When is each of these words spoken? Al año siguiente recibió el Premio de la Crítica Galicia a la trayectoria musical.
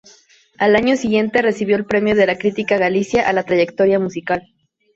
Al 0.57 0.75
año 0.75 0.97
siguiente 0.97 1.43
recibió 1.43 1.75
el 1.75 1.85
Premio 1.85 2.15
de 2.15 2.25
la 2.25 2.39
Crítica 2.39 2.75
Galicia 2.79 3.29
a 3.29 3.33
la 3.33 3.43
trayectoria 3.43 3.99
musical. 3.99 4.41